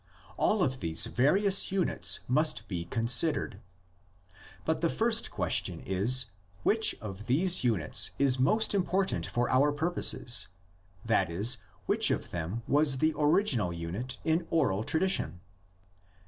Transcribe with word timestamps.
All 0.35 0.63
of 0.63 0.79
these 0.79 1.05
various 1.05 1.71
units 1.71 2.21
must 2.27 2.67
be 2.67 2.85
considered. 2.85 3.61
But 4.65 4.81
the 4.81 4.89
first 4.89 5.29
question 5.29 5.79
is, 5.81 6.25
Which 6.63 6.95
of 6.99 7.27
these 7.27 7.63
units 7.63 8.09
is 8.17 8.39
most 8.39 8.73
important 8.73 9.27
for 9.27 9.47
our 9.51 9.71
purposes, 9.71 10.47
that 11.05 11.29
is, 11.29 11.59
which 11.85 12.09
of 12.09 12.31
them 12.31 12.63
was 12.67 12.97
the 12.97 13.13
original 13.15 13.71
unit 13.71 14.17
in 14.23 14.47
oral 14.49 14.83
tj 14.83 14.95
adition? 14.95 15.39